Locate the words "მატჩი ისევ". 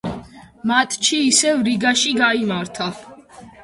0.71-1.63